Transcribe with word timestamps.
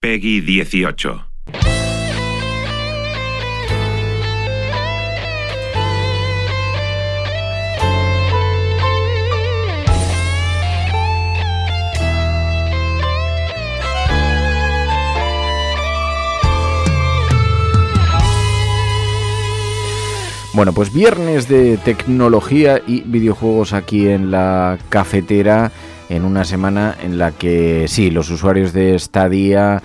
Peggy 0.00 0.40
18. 0.40 1.24
Bueno, 20.54 20.72
pues 20.72 20.92
viernes 20.92 21.48
de 21.48 21.76
tecnología 21.76 22.80
y 22.86 23.00
videojuegos 23.00 23.72
aquí 23.72 24.08
en 24.08 24.30
la 24.30 24.78
cafetera, 24.90 25.72
en 26.08 26.24
una 26.24 26.44
semana 26.44 26.96
en 27.02 27.18
la 27.18 27.32
que 27.32 27.86
sí, 27.88 28.10
los 28.10 28.30
usuarios 28.30 28.72
de 28.72 28.98
Stadia 28.98 29.82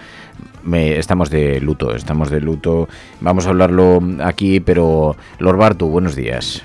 me, 0.63 0.97
estamos 0.97 1.29
de 1.29 1.59
luto, 1.59 1.95
estamos 1.95 2.29
de 2.29 2.41
luto. 2.41 2.87
Vamos 3.21 3.45
a 3.45 3.49
hablarlo 3.49 4.01
aquí, 4.23 4.59
pero 4.59 5.15
Lord 5.39 5.57
Bartu, 5.57 5.87
buenos 5.87 6.15
días. 6.15 6.63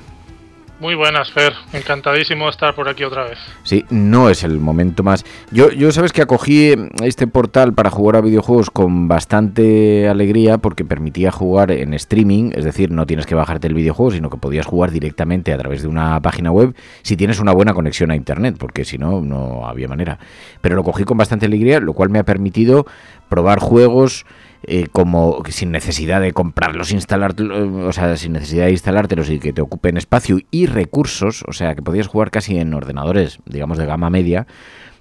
Muy 0.81 0.95
buenas, 0.95 1.33
Fer. 1.33 1.55
Encantadísimo 1.73 2.45
de 2.45 2.51
estar 2.51 2.73
por 2.73 2.89
aquí 2.89 3.03
otra 3.03 3.25
vez. 3.25 3.39
Sí, 3.65 3.85
no 3.91 4.31
es 4.31 4.45
el 4.45 4.61
momento 4.61 5.03
más. 5.03 5.25
Yo, 5.51 5.71
yo 5.71 5.91
sabes 5.91 6.13
que 6.13 6.23
acogí 6.23 6.73
este 7.03 7.27
portal 7.27 7.73
para 7.75 7.91
jugar 7.91 8.15
a 8.15 8.21
videojuegos 8.21 8.71
con 8.71 9.09
bastante 9.09 10.09
alegría 10.09 10.59
porque 10.59 10.85
permitía 10.85 11.33
jugar 11.33 11.73
en 11.73 11.95
streaming, 11.95 12.53
es 12.55 12.65
decir, 12.65 12.93
no 12.93 13.07
tienes 13.07 13.27
que 13.27 13.35
bajarte 13.35 13.67
el 13.67 13.75
videojuego, 13.75 14.13
sino 14.13 14.31
que 14.31 14.37
podías 14.37 14.67
jugar 14.67 14.93
directamente 14.93 15.53
a 15.53 15.59
través 15.59 15.83
de 15.83 15.89
una 15.89 16.23
página 16.23 16.53
web 16.53 16.77
si 17.03 17.17
tienes 17.17 17.41
una 17.41 17.51
buena 17.51 17.75
conexión 17.75 18.13
a 18.13 18.17
internet, 18.17 18.55
porque 18.57 18.85
si 18.85 18.99
no, 18.99 19.21
no 19.21 19.67
había 19.67 19.89
manera. 19.89 20.21
Pero 20.61 20.77
lo 20.77 20.85
cogí 20.85 21.03
con 21.03 21.19
bastante 21.19 21.47
alegría, 21.47 21.81
lo 21.81 21.93
cual 21.93 22.11
me 22.11 22.21
ha 22.21 22.25
permitido 22.25 22.87
probar 23.29 23.59
juegos 23.59 24.27
eh, 24.65 24.89
como 24.91 25.43
sin 25.49 25.71
necesidad 25.71 26.21
de 26.21 26.33
comprarlos, 26.33 26.91
instalar, 26.91 27.35
o 27.41 27.93
sea, 27.93 28.17
sin 28.17 28.33
necesidad 28.33 28.67
de 28.67 28.73
instalártelos 28.73 29.31
y 29.31 29.39
que 29.39 29.53
te 29.53 29.61
ocupen 29.61 29.97
espacio 29.97 30.41
y 30.51 30.67
recursos, 30.67 31.45
o 31.47 31.53
sea, 31.53 31.75
que 31.75 31.83
podías 31.83 32.09
jugar 32.09 32.31
casi 32.31 32.59
en 32.59 32.75
ordenadores, 32.75 33.39
digamos, 33.47 33.79
de 33.79 33.87
gama 33.87 34.11
media. 34.11 34.47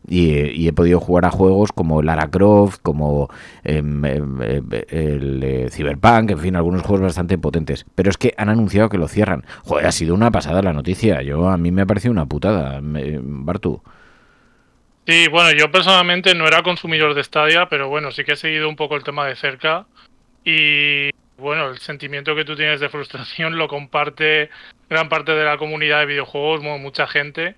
Y, 0.09 0.67
he 0.67 0.73
podido 0.73 1.01
jugar 1.01 1.25
a 1.25 1.31
juegos 1.31 1.71
como 1.73 2.01
Lara 2.01 2.29
Croft, 2.29 2.79
como 2.81 3.29
em, 3.63 4.05
em, 4.05 4.41
em, 4.41 4.63
el 4.89 5.69
Cyberpunk, 5.69 6.31
en 6.31 6.39
fin, 6.39 6.55
algunos 6.55 6.83
juegos 6.83 7.01
bastante 7.01 7.37
potentes. 7.37 7.85
Pero 7.93 8.09
es 8.09 8.17
que 8.17 8.33
han 8.37 8.47
anunciado 8.47 8.87
que 8.87 8.97
lo 8.97 9.09
cierran. 9.09 9.43
Joder, 9.63 9.87
ha 9.87 9.91
sido 9.91 10.15
una 10.15 10.31
pasada 10.31 10.61
la 10.61 10.71
noticia. 10.71 11.21
Yo 11.23 11.49
A 11.49 11.57
mí 11.57 11.71
me 11.71 11.81
ha 11.81 11.85
parecido 11.85 12.13
una 12.13 12.25
putada, 12.25 12.79
Bartu. 12.81 13.81
Sí, 15.07 15.29
bueno, 15.29 15.57
yo 15.57 15.71
personalmente 15.71 16.35
no 16.35 16.45
era 16.47 16.63
consumidor 16.63 17.13
de 17.13 17.23
Stadia, 17.23 17.69
pero 17.69 17.87
bueno, 17.87 18.11
sí 18.11 18.25
que 18.25 18.33
he 18.33 18.35
seguido 18.35 18.67
un 18.67 18.75
poco 18.75 18.97
el 18.97 19.05
tema 19.05 19.25
de 19.25 19.37
cerca 19.37 19.85
y 20.43 21.11
bueno, 21.37 21.69
el 21.69 21.77
sentimiento 21.77 22.35
que 22.35 22.43
tú 22.43 22.57
tienes 22.57 22.81
de 22.81 22.89
frustración 22.89 23.57
lo 23.57 23.69
comparte 23.69 24.49
gran 24.89 25.07
parte 25.07 25.31
de 25.31 25.45
la 25.45 25.57
comunidad 25.57 25.99
de 25.99 26.07
videojuegos, 26.07 26.61
mucha 26.61 27.07
gente, 27.07 27.55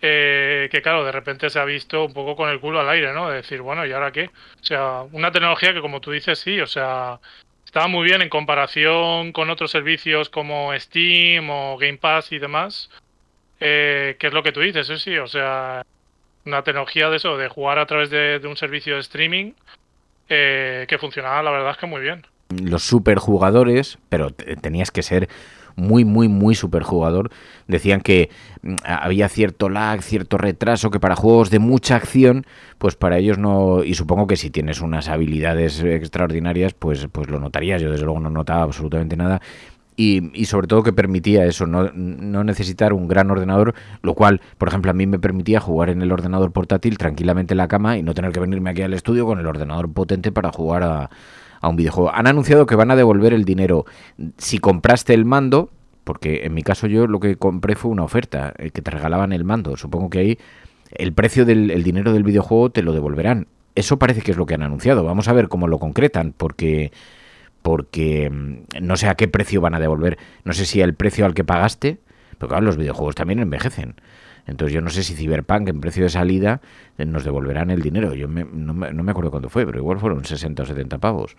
eh, 0.00 0.68
que 0.70 0.80
claro, 0.80 1.04
de 1.04 1.10
repente 1.10 1.50
se 1.50 1.58
ha 1.58 1.64
visto 1.64 2.04
un 2.04 2.12
poco 2.12 2.36
con 2.36 2.50
el 2.50 2.60
culo 2.60 2.78
al 2.78 2.88
aire, 2.88 3.12
¿no? 3.12 3.30
De 3.30 3.36
decir, 3.36 3.62
bueno, 3.62 3.84
¿y 3.84 3.90
ahora 3.90 4.12
qué? 4.12 4.26
O 4.60 4.64
sea, 4.64 5.02
una 5.10 5.32
tecnología 5.32 5.74
que 5.74 5.80
como 5.80 6.00
tú 6.00 6.12
dices, 6.12 6.38
sí, 6.38 6.60
o 6.60 6.68
sea, 6.68 7.18
estaba 7.64 7.88
muy 7.88 8.04
bien 8.04 8.22
en 8.22 8.28
comparación 8.28 9.32
con 9.32 9.50
otros 9.50 9.72
servicios 9.72 10.30
como 10.30 10.72
Steam 10.78 11.50
o 11.50 11.76
Game 11.78 11.98
Pass 11.98 12.30
y 12.30 12.38
demás, 12.38 12.90
eh, 13.58 14.16
es 14.20 14.32
lo 14.32 14.44
que 14.44 14.52
tú 14.52 14.60
dices, 14.60 14.86
sí, 14.86 14.98
sí, 14.98 15.18
o 15.18 15.26
sea, 15.26 15.82
una 16.44 16.62
tecnología 16.62 17.08
de 17.08 17.16
eso, 17.16 17.36
de 17.36 17.48
jugar 17.48 17.78
a 17.78 17.86
través 17.86 18.10
de, 18.10 18.40
un 18.44 18.56
servicio 18.56 18.94
de 18.94 19.00
streaming 19.00 19.52
eh, 20.28 20.86
que 20.88 20.98
funcionaba, 20.98 21.42
la 21.42 21.50
verdad 21.50 21.72
es 21.72 21.76
que 21.78 21.86
muy 21.86 22.00
bien. 22.00 22.26
Los 22.48 22.82
superjugadores, 22.82 23.98
pero 24.08 24.30
tenías 24.30 24.90
que 24.90 25.02
ser 25.02 25.28
muy, 25.76 26.04
muy, 26.04 26.28
muy 26.28 26.54
superjugador, 26.54 27.30
decían 27.66 28.00
que 28.00 28.30
mm, 28.62 28.76
había 28.84 29.28
cierto 29.28 29.68
lag, 29.68 30.02
cierto 30.02 30.38
retraso, 30.38 30.90
que 30.90 31.00
para 31.00 31.16
juegos 31.16 31.50
de 31.50 31.58
mucha 31.58 31.96
acción, 31.96 32.46
pues 32.78 32.96
para 32.96 33.18
ellos 33.18 33.38
no, 33.38 33.84
y 33.84 33.94
supongo 33.94 34.26
que 34.26 34.36
si 34.36 34.50
tienes 34.50 34.80
unas 34.80 35.08
habilidades 35.08 35.80
extraordinarias, 35.82 36.74
pues, 36.74 37.08
pues 37.10 37.28
lo 37.28 37.40
notarías, 37.40 37.80
yo 37.80 37.90
desde 37.90 38.04
luego 38.04 38.20
no 38.20 38.30
notaba 38.30 38.62
absolutamente 38.62 39.16
nada, 39.16 39.40
y, 39.96 40.44
sobre 40.46 40.66
todo 40.66 40.82
que 40.82 40.92
permitía 40.92 41.44
eso, 41.44 41.66
no, 41.66 41.90
no, 41.92 42.44
necesitar 42.44 42.92
un 42.92 43.08
gran 43.08 43.30
ordenador, 43.30 43.74
lo 44.02 44.14
cual, 44.14 44.40
por 44.58 44.68
ejemplo, 44.68 44.90
a 44.90 44.94
mí 44.94 45.06
me 45.06 45.18
permitía 45.18 45.60
jugar 45.60 45.90
en 45.90 46.02
el 46.02 46.12
ordenador 46.12 46.52
portátil 46.52 46.98
tranquilamente 46.98 47.54
en 47.54 47.58
la 47.58 47.68
cama 47.68 47.98
y 47.98 48.02
no 48.02 48.14
tener 48.14 48.32
que 48.32 48.40
venirme 48.40 48.70
aquí 48.70 48.82
al 48.82 48.94
estudio 48.94 49.26
con 49.26 49.38
el 49.38 49.46
ordenador 49.46 49.92
potente 49.92 50.32
para 50.32 50.50
jugar 50.50 50.82
a, 50.82 51.10
a 51.60 51.68
un 51.68 51.76
videojuego. 51.76 52.12
Han 52.12 52.26
anunciado 52.26 52.66
que 52.66 52.74
van 52.74 52.90
a 52.90 52.96
devolver 52.96 53.32
el 53.32 53.44
dinero 53.44 53.86
si 54.36 54.58
compraste 54.58 55.14
el 55.14 55.24
mando, 55.24 55.70
porque 56.04 56.44
en 56.44 56.54
mi 56.54 56.62
caso 56.62 56.86
yo 56.86 57.06
lo 57.06 57.20
que 57.20 57.36
compré 57.36 57.76
fue 57.76 57.90
una 57.90 58.02
oferta, 58.02 58.52
eh, 58.58 58.70
que 58.70 58.82
te 58.82 58.90
regalaban 58.90 59.32
el 59.32 59.44
mando. 59.44 59.76
Supongo 59.76 60.10
que 60.10 60.18
ahí 60.18 60.38
el 60.90 61.12
precio 61.12 61.44
del 61.44 61.70
el 61.70 61.82
dinero 61.82 62.12
del 62.12 62.24
videojuego 62.24 62.70
te 62.70 62.82
lo 62.82 62.92
devolverán. 62.92 63.46
Eso 63.74 63.98
parece 63.98 64.20
que 64.20 64.32
es 64.32 64.36
lo 64.36 64.44
que 64.44 64.54
han 64.54 64.62
anunciado. 64.62 65.04
Vamos 65.04 65.28
a 65.28 65.32
ver 65.32 65.48
cómo 65.48 65.68
lo 65.68 65.78
concretan, 65.78 66.34
porque 66.36 66.92
porque 67.62 68.28
mm, 68.30 68.64
no 68.80 68.96
sé 68.96 69.08
a 69.08 69.14
qué 69.14 69.28
precio 69.28 69.60
van 69.60 69.74
a 69.74 69.80
devolver. 69.80 70.18
No 70.44 70.52
sé 70.52 70.66
si 70.66 70.80
el 70.80 70.94
precio 70.94 71.24
al 71.24 71.34
que 71.34 71.44
pagaste, 71.44 71.98
porque 72.38 72.52
claro, 72.52 72.66
los 72.66 72.76
videojuegos 72.76 73.14
también 73.14 73.38
envejecen. 73.38 73.94
Entonces 74.46 74.74
yo 74.74 74.80
no 74.80 74.90
sé 74.90 75.04
si 75.04 75.14
Cyberpunk 75.14 75.68
en 75.68 75.80
precio 75.80 76.02
de 76.02 76.10
salida 76.10 76.60
eh, 76.98 77.06
nos 77.06 77.24
devolverán 77.24 77.70
el 77.70 77.80
dinero. 77.80 78.14
Yo 78.14 78.26
no, 78.26 78.74
me, 78.74 79.10
acuerdo 79.10 79.30
cuándo 79.30 79.48
fue, 79.48 79.64
pero 79.64 79.78
igual 79.78 80.00
fueron 80.00 80.24
60 80.24 80.62
o 80.62 80.66
70 80.66 80.98
pavos. 80.98 81.36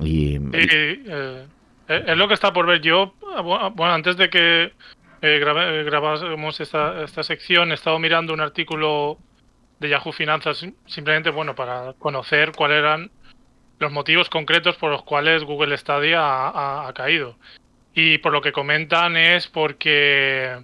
Y, 0.00 0.36
eh, 0.52 1.46
es 1.88 2.16
lo 2.16 2.28
que 2.28 2.34
está 2.34 2.52
por 2.52 2.66
ver 2.66 2.80
yo. 2.80 3.14
Bueno, 3.42 3.92
antes 3.92 4.16
de 4.16 4.30
que 4.30 4.72
eh, 5.20 5.84
grabásemos 5.84 6.60
esta, 6.60 7.02
esta 7.02 7.22
sección, 7.22 7.70
he 7.70 7.74
estado 7.74 7.98
mirando 7.98 8.32
un 8.32 8.40
artículo 8.40 9.18
de 9.78 9.88
Yahoo 9.88 10.12
Finanzas 10.12 10.66
simplemente 10.86 11.30
bueno 11.30 11.54
para 11.54 11.94
conocer 11.98 12.52
cuáles 12.52 12.78
eran 12.78 13.10
los 13.80 13.90
motivos 13.90 14.28
concretos 14.28 14.76
por 14.76 14.90
los 14.90 15.02
cuales 15.02 15.42
Google 15.42 15.76
Stadia 15.76 16.20
ha, 16.22 16.92
caído. 16.94 17.36
Y 17.94 18.18
por 18.18 18.32
lo 18.32 18.42
que 18.42 18.52
comentan 18.52 19.16
es 19.16 19.48
porque 19.48 20.62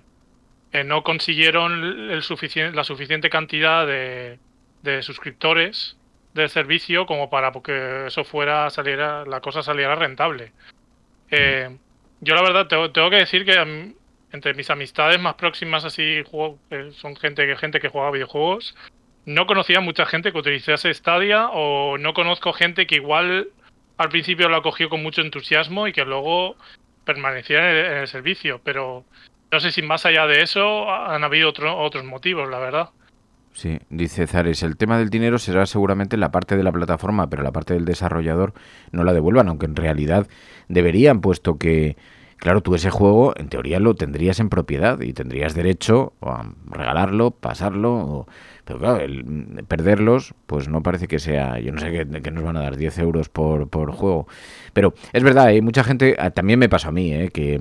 eh, 0.70 0.84
no 0.84 1.02
consiguieron 1.02 2.08
la 2.08 2.84
suficiente 2.84 3.30
cantidad 3.30 3.86
de, 3.86 4.38
suscriptores 5.02 5.96
del 6.34 6.50
servicio 6.50 7.06
como 7.06 7.28
para 7.28 7.50
que 7.64 8.06
eso 8.06 8.22
fuera 8.22 8.70
saliera 8.70 9.24
la 9.24 9.40
cosa 9.40 9.62
saliera 9.62 9.94
rentable. 9.96 10.52
Eh, 11.30 11.74
yo 12.20 12.34
la 12.34 12.42
verdad 12.42 12.66
tengo, 12.92 13.10
que 13.10 13.16
decir 13.16 13.46
que 13.46 13.94
entre 14.30 14.54
mis 14.54 14.68
amistades 14.68 15.18
más 15.18 15.34
próximas 15.34 15.84
así 15.84 16.22
eh, 16.70 16.90
son 16.92 17.16
gente 17.16 17.56
gente 17.56 17.80
que 17.80 17.88
juega 17.88 18.10
videojuegos 18.10 18.76
no 19.26 19.46
conocía 19.46 19.80
mucha 19.80 20.06
gente 20.06 20.32
que 20.32 20.38
utilizase 20.38 20.94
Stadia 20.94 21.48
o 21.48 21.98
no 21.98 22.14
conozco 22.14 22.52
gente 22.52 22.86
que 22.86 22.94
igual 22.94 23.48
al 23.98 24.08
principio 24.08 24.48
lo 24.48 24.56
acogió 24.56 24.88
con 24.88 25.02
mucho 25.02 25.20
entusiasmo 25.20 25.88
y 25.88 25.92
que 25.92 26.04
luego 26.04 26.56
permanecía 27.04 27.58
en 27.70 27.96
el, 27.98 28.08
servicio, 28.08 28.60
pero 28.62 29.04
no 29.50 29.60
sé 29.60 29.72
si 29.72 29.82
más 29.82 30.06
allá 30.06 30.26
de 30.26 30.42
eso 30.42 30.92
han 30.92 31.24
habido 31.24 31.50
otros 31.50 32.04
motivos, 32.04 32.48
la 32.48 32.58
verdad. 32.58 32.90
Sí, 33.52 33.78
dice 33.88 34.26
Zares, 34.26 34.62
el 34.62 34.76
tema 34.76 34.98
del 34.98 35.08
dinero 35.08 35.38
será 35.38 35.64
seguramente 35.66 36.16
la 36.16 36.30
parte 36.30 36.56
de 36.56 36.62
la 36.62 36.72
plataforma, 36.72 37.30
pero 37.30 37.42
la 37.42 37.52
parte 37.52 37.74
del 37.74 37.86
desarrollador 37.86 38.52
no 38.92 39.02
la 39.02 39.14
devuelvan, 39.14 39.48
aunque 39.48 39.66
en 39.66 39.76
realidad 39.76 40.28
deberían, 40.68 41.20
puesto 41.20 41.56
que, 41.56 41.96
claro, 42.36 42.60
tú 42.62 42.74
ese 42.74 42.90
juego 42.90 43.32
en 43.36 43.48
teoría 43.48 43.80
lo 43.80 43.94
tendrías 43.94 44.40
en 44.40 44.48
propiedad 44.48 45.00
y 45.00 45.12
tendrías 45.12 45.54
derecho 45.54 46.12
a 46.22 46.50
regalarlo, 46.70 47.30
pasarlo, 47.32 47.94
o- 47.94 48.26
pero 48.64 48.78
claro, 48.80 48.96
el, 49.00 49.64
perderlos, 49.68 50.34
pues 50.46 50.68
no 50.68 50.82
parece 50.82 51.08
que 51.08 51.18
sea, 51.18 51.58
yo 51.60 51.72
no 51.72 51.80
sé 51.80 52.06
qué 52.22 52.30
nos 52.30 52.44
van 52.44 52.56
a 52.56 52.62
dar 52.62 52.76
10 52.76 52.98
euros 52.98 53.28
por, 53.28 53.68
por 53.68 53.92
juego, 53.92 54.26
pero 54.72 54.94
es 55.12 55.22
verdad, 55.22 55.46
hay 55.46 55.60
mucha 55.62 55.84
gente, 55.84 56.16
ah, 56.18 56.30
también 56.30 56.58
me 56.58 56.68
pasó 56.68 56.88
a 56.88 56.92
mí, 56.92 57.12
eh, 57.12 57.30
que 57.32 57.60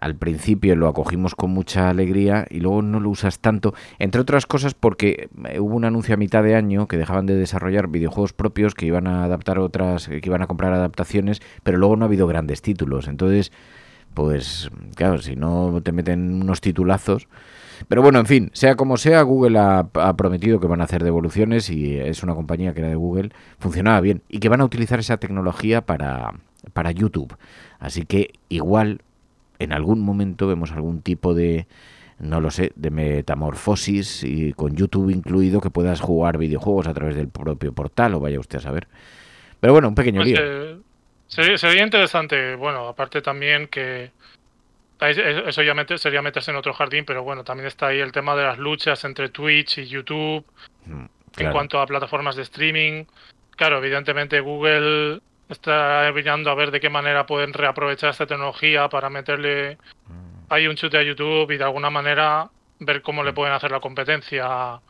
al 0.00 0.14
principio 0.14 0.76
lo 0.76 0.86
acogimos 0.86 1.34
con 1.34 1.50
mucha 1.50 1.88
alegría 1.90 2.46
y 2.50 2.60
luego 2.60 2.82
no 2.82 3.00
lo 3.00 3.10
usas 3.10 3.40
tanto, 3.40 3.74
entre 3.98 4.20
otras 4.20 4.46
cosas 4.46 4.72
porque 4.74 5.28
eh, 5.48 5.58
hubo 5.58 5.74
un 5.74 5.84
anuncio 5.84 6.14
a 6.14 6.16
mitad 6.16 6.44
de 6.44 6.54
año 6.54 6.86
que 6.86 6.96
dejaban 6.96 7.26
de 7.26 7.34
desarrollar 7.34 7.88
videojuegos 7.88 8.32
propios, 8.32 8.74
que 8.74 8.86
iban 8.86 9.08
a 9.08 9.24
adaptar 9.24 9.58
otras, 9.58 10.06
que 10.08 10.20
iban 10.22 10.40
a 10.42 10.46
comprar 10.46 10.72
adaptaciones, 10.72 11.42
pero 11.64 11.78
luego 11.78 11.96
no 11.96 12.04
ha 12.04 12.08
habido 12.08 12.28
grandes 12.28 12.62
títulos. 12.62 13.08
Entonces, 13.08 13.50
pues 14.18 14.68
claro, 14.96 15.18
si 15.18 15.36
no 15.36 15.80
te 15.82 15.92
meten 15.92 16.42
unos 16.42 16.60
titulazos. 16.60 17.28
Pero 17.86 18.02
bueno, 18.02 18.18
en 18.18 18.26
fin, 18.26 18.50
sea 18.52 18.74
como 18.74 18.96
sea, 18.96 19.22
Google 19.22 19.56
ha, 19.60 19.88
ha 19.94 20.16
prometido 20.16 20.58
que 20.58 20.66
van 20.66 20.80
a 20.80 20.84
hacer 20.84 21.04
devoluciones 21.04 21.70
y 21.70 21.96
es 21.96 22.24
una 22.24 22.34
compañía 22.34 22.74
que 22.74 22.80
era 22.80 22.88
de 22.88 22.96
Google, 22.96 23.30
funcionaba 23.60 24.00
bien 24.00 24.22
y 24.28 24.40
que 24.40 24.48
van 24.48 24.60
a 24.60 24.64
utilizar 24.64 24.98
esa 24.98 25.18
tecnología 25.18 25.86
para, 25.86 26.34
para 26.72 26.90
YouTube. 26.90 27.36
Así 27.78 28.04
que 28.04 28.32
igual 28.48 29.02
en 29.60 29.72
algún 29.72 30.00
momento 30.00 30.48
vemos 30.48 30.72
algún 30.72 31.02
tipo 31.02 31.34
de, 31.34 31.68
no 32.18 32.40
lo 32.40 32.50
sé, 32.50 32.72
de 32.74 32.90
metamorfosis 32.90 34.24
y 34.24 34.52
con 34.54 34.74
YouTube 34.74 35.10
incluido 35.10 35.60
que 35.60 35.70
puedas 35.70 36.00
jugar 36.00 36.38
videojuegos 36.38 36.88
a 36.88 36.94
través 36.94 37.14
del 37.14 37.28
propio 37.28 37.72
portal 37.72 38.14
o 38.14 38.20
vaya 38.20 38.40
usted 38.40 38.58
a 38.58 38.62
saber. 38.62 38.88
Pero 39.60 39.72
bueno, 39.72 39.88
un 39.88 39.94
pequeño 39.94 40.22
Pues, 40.22 40.26
lío. 40.26 40.40
Sería, 41.28 41.56
sería 41.56 41.84
interesante, 41.84 42.56
bueno, 42.56 42.88
aparte 42.88 43.22
también 43.22 43.68
que 43.68 44.10
eso 45.00 45.62
ya 45.62 45.74
sería 45.96 46.22
meterse 46.22 46.50
en 46.50 46.56
otro 46.56 46.74
jardín, 46.74 47.04
pero 47.04 47.22
bueno, 47.22 47.44
también 47.44 47.68
está 47.68 47.86
ahí 47.86 48.00
el 48.00 48.10
tema 48.10 48.34
de 48.34 48.42
las 48.42 48.58
luchas 48.58 49.04
entre 49.04 49.28
Twitch 49.28 49.78
y 49.78 49.86
YouTube 49.86 50.44
Mm, 50.88 51.04
en 51.36 51.52
cuanto 51.52 51.80
a 51.80 51.86
plataformas 51.86 52.36
de 52.36 52.42
streaming. 52.42 53.04
Claro, 53.56 53.78
evidentemente 53.78 54.40
Google 54.40 55.20
está 55.48 56.10
mirando 56.14 56.50
a 56.50 56.54
ver 56.54 56.70
de 56.70 56.80
qué 56.80 56.90
manera 56.90 57.26
pueden 57.26 57.52
reaprovechar 57.52 58.10
esta 58.10 58.26
tecnología 58.26 58.88
para 58.88 59.08
meterle 59.10 59.78
ahí 60.48 60.66
un 60.66 60.76
chute 60.76 60.98
a 60.98 61.02
YouTube 61.02 61.50
y 61.52 61.56
de 61.56 61.64
alguna 61.64 61.90
manera 61.90 62.50
ver 62.80 63.02
cómo 63.02 63.22
le 63.22 63.32
pueden 63.32 63.54
hacer 63.54 63.70
la 63.70 63.80
competencia 63.80 64.44
a, 64.46 64.80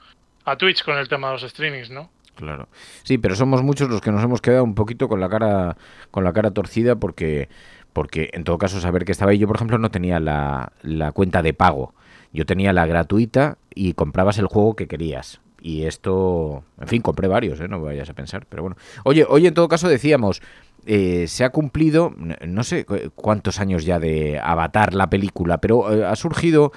a 0.44 0.56
Twitch 0.56 0.84
con 0.84 0.98
el 0.98 1.08
tema 1.08 1.28
de 1.28 1.32
los 1.34 1.50
streamings, 1.50 1.90
¿no? 1.90 2.10
Claro. 2.38 2.68
Sí, 3.02 3.18
pero 3.18 3.34
somos 3.34 3.64
muchos 3.64 3.90
los 3.90 4.00
que 4.00 4.12
nos 4.12 4.22
hemos 4.22 4.40
quedado 4.40 4.62
un 4.62 4.76
poquito 4.76 5.08
con 5.08 5.18
la 5.18 5.28
cara 5.28 5.76
con 6.12 6.22
la 6.22 6.32
cara 6.32 6.52
torcida 6.52 6.94
porque 6.94 7.48
porque 7.92 8.30
en 8.32 8.44
todo 8.44 8.58
caso 8.58 8.80
saber 8.80 9.04
que 9.04 9.10
estaba 9.10 9.32
ahí 9.32 9.38
yo 9.38 9.48
por 9.48 9.56
ejemplo 9.56 9.76
no 9.76 9.90
tenía 9.90 10.20
la, 10.20 10.72
la 10.82 11.10
cuenta 11.10 11.42
de 11.42 11.52
pago. 11.52 11.94
Yo 12.32 12.46
tenía 12.46 12.72
la 12.72 12.86
gratuita 12.86 13.58
y 13.74 13.94
comprabas 13.94 14.38
el 14.38 14.46
juego 14.46 14.76
que 14.76 14.86
querías. 14.86 15.40
Y 15.60 15.84
esto, 15.84 16.62
en 16.80 16.86
fin, 16.86 17.02
compré 17.02 17.26
varios, 17.26 17.60
¿eh? 17.60 17.66
no 17.66 17.82
vayas 17.82 18.08
a 18.08 18.14
pensar, 18.14 18.46
pero 18.48 18.62
bueno. 18.62 18.76
Oye, 19.02 19.26
hoy 19.28 19.48
en 19.48 19.54
todo 19.54 19.66
caso 19.66 19.88
decíamos, 19.88 20.40
eh, 20.86 21.26
se 21.28 21.44
ha 21.44 21.50
cumplido, 21.50 22.14
no 22.46 22.64
sé 22.64 22.84
cu- 22.84 23.10
cuántos 23.14 23.60
años 23.60 23.84
ya 23.84 23.98
de 23.98 24.40
Avatar, 24.42 24.94
la 24.94 25.10
película, 25.10 25.58
pero 25.58 25.92
eh, 25.92 26.04
ha 26.06 26.16
surgido, 26.16 26.72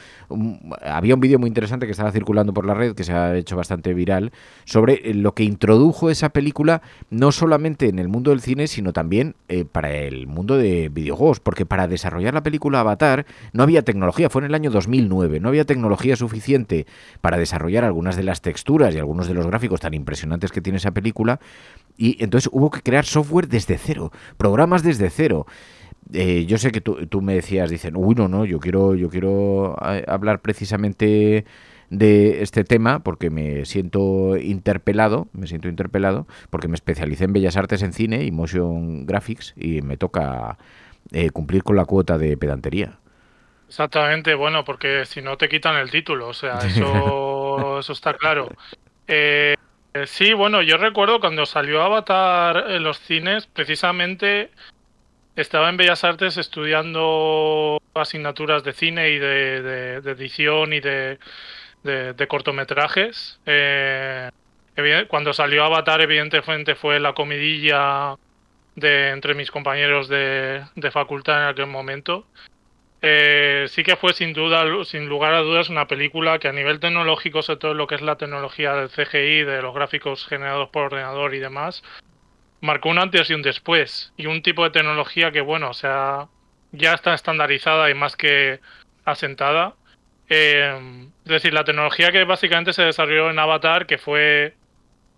había 0.81 1.15
un 1.15 1.21
vídeo 1.21 1.39
muy 1.39 1.47
interesante 1.47 1.85
que 1.85 1.91
estaba 1.91 2.11
circulando 2.11 2.53
por 2.53 2.65
la 2.65 2.73
red, 2.73 2.93
que 2.93 3.03
se 3.03 3.13
ha 3.13 3.35
hecho 3.35 3.55
bastante 3.55 3.93
viral, 3.93 4.31
sobre 4.65 4.95
eh, 5.09 5.13
lo 5.13 5.33
que 5.33 5.43
introdujo 5.43 6.09
esa 6.09 6.29
película, 6.29 6.81
no 7.09 7.31
solamente 7.31 7.87
en 7.87 7.99
el 7.99 8.07
mundo 8.07 8.31
del 8.31 8.41
cine, 8.41 8.67
sino 8.67 8.93
también 8.93 9.35
para 9.71 9.93
el 9.93 10.27
mundo 10.27 10.57
de 10.57 10.89
videojuegos, 10.89 11.39
porque 11.39 11.65
para 11.65 11.87
desarrollar 11.87 12.33
la 12.33 12.43
película 12.43 12.79
Avatar 12.81 13.25
no 13.53 13.63
había 13.63 13.81
tecnología, 13.83 14.29
fue 14.29 14.41
en 14.41 14.47
el 14.47 14.55
año 14.55 14.71
2009, 14.71 15.39
no 15.39 15.49
había 15.49 15.65
tecnología 15.65 16.15
suficiente 16.15 16.85
para 17.21 17.37
desarrollar 17.37 17.83
algunas 17.83 18.15
de 18.15 18.23
las 18.23 18.41
texturas 18.41 18.93
y 18.95 18.97
algunos 18.97 19.27
de 19.27 19.33
los 19.33 19.47
gráficos 19.47 19.79
tan 19.79 19.93
impresionantes 19.93 20.51
que 20.51 20.61
tiene 20.61 20.77
esa 20.77 20.91
película, 20.91 21.39
y 21.97 22.21
entonces 22.23 22.49
hubo 22.51 22.71
que 22.71 22.81
crear 22.81 23.05
software 23.05 23.47
desde 23.47 23.77
cero, 23.77 23.90
programas 24.37 24.83
desde 24.83 25.09
cero. 25.09 25.45
Eh, 26.13 26.45
yo 26.45 26.57
sé 26.57 26.71
que 26.71 26.81
tú, 26.81 27.07
tú 27.07 27.21
me 27.21 27.35
decías, 27.35 27.69
dicen, 27.69 27.95
uy, 27.95 28.15
no, 28.15 28.27
no, 28.27 28.45
yo 28.45 28.59
quiero, 28.59 28.95
yo 28.95 29.09
quiero 29.09 29.75
hablar 30.07 30.41
precisamente 30.41 31.45
de 31.91 32.41
este 32.41 32.63
tema 32.63 32.99
porque 32.99 33.29
me 33.29 33.65
siento 33.65 34.37
interpelado, 34.37 35.27
me 35.33 35.45
siento 35.45 35.67
interpelado 35.67 36.25
porque 36.49 36.69
me 36.69 36.75
especialicé 36.75 37.25
en 37.25 37.33
Bellas 37.33 37.57
Artes 37.57 37.81
en 37.83 37.93
cine 37.93 38.23
y 38.23 38.31
motion 38.31 39.05
graphics 39.05 39.53
y 39.57 39.81
me 39.81 39.97
toca 39.97 40.57
eh, 41.11 41.29
cumplir 41.31 41.63
con 41.63 41.75
la 41.75 41.85
cuota 41.85 42.17
de 42.17 42.37
pedantería. 42.37 42.97
Exactamente, 43.67 44.35
bueno, 44.35 44.63
porque 44.63 45.05
si 45.05 45.21
no 45.21 45.37
te 45.37 45.49
quitan 45.49 45.75
el 45.75 45.91
título, 45.91 46.29
o 46.29 46.33
sea, 46.33 46.59
eso, 46.59 47.79
eso 47.79 47.93
está 47.93 48.13
claro. 48.13 48.49
Eh, 49.07 49.55
eh, 49.93 50.07
sí, 50.07 50.33
bueno, 50.33 50.61
yo 50.61 50.77
recuerdo 50.77 51.19
cuando 51.19 51.45
salió 51.45 51.81
Avatar 51.81 52.71
en 52.71 52.83
los 52.83 52.99
cines, 52.99 53.47
precisamente 53.47 54.51
estaba 55.35 55.69
en 55.69 55.77
Bellas 55.77 56.03
Artes 56.03 56.37
estudiando 56.37 57.81
asignaturas 57.93 58.63
de 58.63 58.73
cine 58.73 59.09
y 59.09 59.19
de, 59.19 59.95
edición 59.97 60.73
y 60.73 60.79
de, 60.79 61.19
de- 61.83 62.27
cortometrajes. 62.27 63.39
Eh, 63.45 64.29
cuando 65.09 65.33
salió 65.33 65.63
Avatar, 65.65 66.01
evidentemente 66.01 66.75
fue 66.75 66.99
la 66.99 67.13
comidilla 67.13 68.15
de 68.75 69.09
entre 69.09 69.35
mis 69.35 69.51
compañeros 69.51 70.07
de 70.07 70.91
facultad 70.91 71.43
en 71.43 71.49
aquel 71.49 71.67
momento. 71.67 72.25
Eh, 73.03 73.65
sí 73.69 73.83
que 73.83 73.95
fue 73.95 74.13
sin 74.13 74.33
duda, 74.33 74.63
sin 74.85 75.09
lugar 75.09 75.33
a 75.33 75.39
dudas, 75.39 75.69
una 75.69 75.87
película 75.87 76.37
que 76.37 76.47
a 76.47 76.51
nivel 76.51 76.79
tecnológico, 76.79 77.41
sobre 77.41 77.59
todo 77.59 77.73
lo 77.73 77.87
que 77.87 77.95
es 77.95 78.01
la 78.01 78.17
tecnología 78.17 78.73
del 78.75 78.89
CGI, 78.89 79.43
de 79.43 79.61
los 79.61 79.73
gráficos 79.73 80.27
generados 80.27 80.69
por 80.69 80.83
ordenador 80.83 81.33
y 81.33 81.39
demás, 81.39 81.83
marcó 82.61 82.89
un 82.89 82.99
antes 82.99 83.29
y 83.29 83.33
un 83.33 83.41
después. 83.41 84.13
Y 84.17 84.27
un 84.27 84.43
tipo 84.43 84.63
de 84.63 84.69
tecnología 84.69 85.31
que, 85.31 85.41
bueno, 85.41 85.69
o 85.69 85.73
sea, 85.73 86.27
ya 86.71 86.93
está 86.93 87.13
estandarizada 87.15 87.89
y 87.89 87.95
más 87.95 88.15
que 88.15 88.59
asentada. 89.03 89.75
Eh, 90.29 91.09
es 91.25 91.31
decir, 91.31 91.53
la 91.53 91.63
tecnología 91.63 92.11
que 92.11 92.23
básicamente 92.23 92.73
se 92.73 92.83
desarrolló 92.83 93.31
en 93.31 93.39
Avatar, 93.39 93.87
que 93.87 93.97
fue 93.97 94.55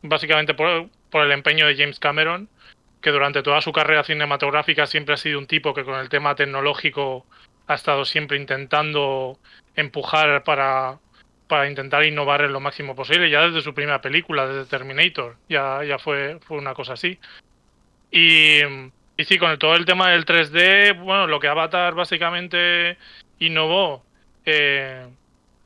básicamente 0.02 0.54
por, 0.54 0.88
por 1.10 1.26
el 1.26 1.32
empeño 1.32 1.68
de 1.68 1.76
James 1.76 2.00
Cameron, 2.00 2.50
que 3.02 3.12
durante 3.12 3.44
toda 3.44 3.62
su 3.62 3.74
carrera 3.74 4.04
cinematográfica 4.06 4.88
siempre 4.88 5.16
ha 5.16 5.18
sido 5.18 5.38
un 5.38 5.48
tipo 5.48 5.74
que 5.74 5.84
con 5.84 6.00
el 6.00 6.10
tema 6.10 6.36
tecnológico 6.36 7.26
ha 7.68 7.74
estado 7.76 8.06
siempre 8.06 8.38
intentando 8.38 9.40
empujar 9.76 10.44
para, 10.44 11.00
para 11.48 11.70
intentar 11.70 12.06
innovar 12.06 12.42
en 12.42 12.54
lo 12.54 12.60
máximo 12.60 12.96
posible, 12.96 13.30
ya 13.30 13.42
desde 13.48 13.62
su 13.62 13.74
primera 13.74 14.02
película, 14.02 14.48
desde 14.48 14.70
Terminator, 14.70 15.38
ya, 15.50 15.84
ya 15.84 15.98
fue, 16.00 16.40
fue 16.42 16.58
una 16.58 16.74
cosa 16.74 16.94
así. 16.94 17.20
Y, 18.12 18.60
y 19.18 19.24
sí, 19.26 19.38
con 19.38 19.58
todo 19.58 19.76
el 19.76 19.86
tema 19.86 20.10
del 20.10 20.26
3D, 20.26 21.00
bueno, 21.04 21.28
lo 21.28 21.40
que 21.40 21.48
Avatar 21.48 21.94
básicamente 21.96 22.98
innovó, 23.40 24.04
eh, 24.46 25.08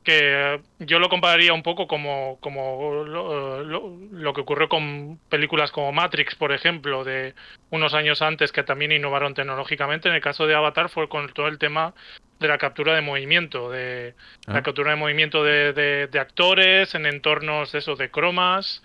que 0.08 0.60
yo 0.78 0.98
lo 1.00 1.10
compararía 1.10 1.52
un 1.52 1.62
poco 1.62 1.86
como, 1.86 2.38
como 2.40 3.04
lo, 3.04 3.62
lo- 3.62 3.98
lo 4.10 4.32
que 4.32 4.40
ocurrió 4.40 4.66
con 4.70 5.18
películas 5.28 5.70
como 5.70 5.92
Matrix, 5.92 6.34
por 6.34 6.50
ejemplo, 6.52 7.04
de 7.04 7.34
unos 7.68 7.92
años 7.92 8.22
antes 8.22 8.50
que 8.50 8.62
también 8.62 8.90
innovaron 8.92 9.34
tecnológicamente. 9.34 10.08
En 10.08 10.14
el 10.14 10.22
caso 10.22 10.46
de 10.46 10.54
Avatar 10.54 10.88
fue 10.88 11.10
con 11.10 11.28
todo 11.34 11.46
el 11.48 11.58
tema 11.58 11.92
de 12.40 12.48
la 12.48 12.56
captura 12.56 12.94
de 12.94 13.02
movimiento, 13.02 13.70
de 13.70 14.14
Ah. 14.46 14.54
la 14.54 14.62
captura 14.62 14.92
de 14.92 14.96
movimiento 14.96 15.44
de, 15.44 15.74
de- 15.74 16.06
de 16.06 16.18
actores 16.18 16.94
en 16.94 17.04
entornos 17.04 17.74
eso, 17.74 17.94
de 17.94 18.10
cromas 18.10 18.82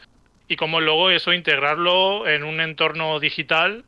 y 0.50 0.58
cómo 0.58 0.82
luego 0.82 1.10
eso 1.10 1.32
integrarlo 1.32 2.28
en 2.28 2.44
un 2.44 2.60
entorno 2.60 3.18
digital 3.22 3.86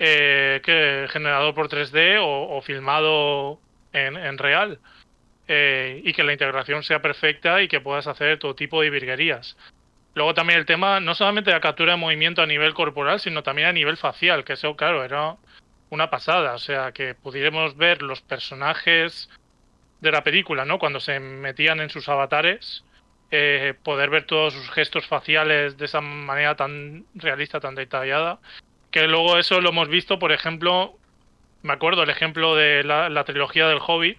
eh, 0.00 0.60
que 0.64 1.06
generado 1.12 1.54
por 1.54 1.68
3D 1.68 2.18
o, 2.20 2.56
o 2.56 2.60
filmado 2.60 3.60
en, 3.92 4.16
en 4.16 4.36
real 4.38 4.80
eh, 5.54 6.00
y 6.02 6.14
que 6.14 6.24
la 6.24 6.32
integración 6.32 6.82
sea 6.82 7.02
perfecta 7.02 7.60
y 7.60 7.68
que 7.68 7.78
puedas 7.78 8.06
hacer 8.06 8.38
todo 8.38 8.54
tipo 8.54 8.80
de 8.80 8.88
virguerías. 8.88 9.54
Luego 10.14 10.32
también 10.32 10.58
el 10.58 10.64
tema, 10.64 10.98
no 10.98 11.14
solamente 11.14 11.50
de 11.50 11.56
la 11.56 11.60
captura 11.60 11.92
de 11.92 11.98
movimiento 11.98 12.40
a 12.40 12.46
nivel 12.46 12.72
corporal, 12.72 13.20
sino 13.20 13.42
también 13.42 13.68
a 13.68 13.72
nivel 13.74 13.98
facial, 13.98 14.44
que 14.44 14.54
eso, 14.54 14.74
claro, 14.76 15.04
era 15.04 15.36
una 15.90 16.08
pasada. 16.08 16.54
O 16.54 16.58
sea, 16.58 16.92
que 16.92 17.14
pudiéramos 17.14 17.76
ver 17.76 18.00
los 18.00 18.22
personajes 18.22 19.28
de 20.00 20.10
la 20.10 20.24
película, 20.24 20.64
¿no? 20.64 20.78
Cuando 20.78 21.00
se 21.00 21.20
metían 21.20 21.80
en 21.80 21.90
sus 21.90 22.08
avatares, 22.08 22.82
eh, 23.30 23.74
poder 23.82 24.08
ver 24.08 24.24
todos 24.24 24.54
sus 24.54 24.70
gestos 24.70 25.06
faciales 25.06 25.76
de 25.76 25.84
esa 25.84 26.00
manera 26.00 26.56
tan 26.56 27.04
realista, 27.14 27.60
tan 27.60 27.74
detallada, 27.74 28.38
que 28.90 29.06
luego 29.06 29.36
eso 29.36 29.60
lo 29.60 29.68
hemos 29.68 29.88
visto, 29.88 30.18
por 30.18 30.32
ejemplo, 30.32 30.96
me 31.60 31.74
acuerdo 31.74 32.04
el 32.04 32.10
ejemplo 32.10 32.56
de 32.56 32.84
la, 32.84 33.10
la 33.10 33.24
trilogía 33.24 33.68
del 33.68 33.80
Hobbit, 33.86 34.18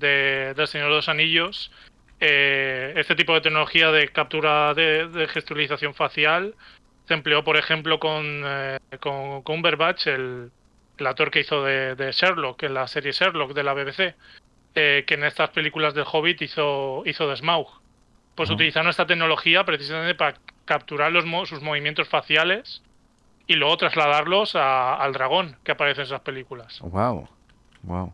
de, 0.00 0.54
del 0.56 0.66
Señor 0.66 0.88
de 0.88 0.96
los 0.96 1.08
Anillos, 1.08 1.70
eh, 2.18 2.92
este 2.96 3.14
tipo 3.14 3.32
de 3.34 3.40
tecnología 3.40 3.90
de 3.92 4.08
captura 4.08 4.74
de, 4.74 5.08
de 5.08 5.28
gestualización 5.28 5.94
facial 5.94 6.54
se 7.06 7.14
empleó, 7.14 7.44
por 7.44 7.56
ejemplo, 7.56 7.98
con, 7.98 8.42
eh, 8.44 8.78
con 9.00 9.42
Cumberbatch, 9.42 10.06
el, 10.08 10.50
el 10.98 11.06
actor 11.06 11.30
que 11.30 11.40
hizo 11.40 11.62
de, 11.64 11.94
de 11.94 12.12
Sherlock, 12.12 12.62
en 12.64 12.74
la 12.74 12.86
serie 12.88 13.12
Sherlock 13.12 13.52
de 13.52 13.62
la 13.62 13.74
BBC, 13.74 14.14
eh, 14.74 15.04
que 15.06 15.14
en 15.14 15.24
estas 15.24 15.50
películas 15.50 15.94
del 15.94 16.04
Hobbit 16.10 16.42
hizo, 16.42 17.02
hizo 17.06 17.28
de 17.28 17.36
Smaug. 17.36 17.68
Pues 18.36 18.48
Ah. 18.50 18.54
utilizaron 18.54 18.88
esta 18.90 19.06
tecnología 19.06 19.64
precisamente 19.64 20.14
para 20.14 20.36
capturar 20.64 21.10
los, 21.10 21.24
sus 21.48 21.60
movimientos 21.62 22.08
faciales 22.08 22.82
y 23.48 23.54
luego 23.54 23.76
trasladarlos 23.76 24.54
a- 24.54 24.94
al 24.94 25.12
dragón 25.12 25.56
que 25.64 25.72
aparece 25.72 26.02
en 26.02 26.06
esas 26.06 26.20
películas. 26.20 26.78
Wow, 26.80 27.28
wow. 27.82 28.12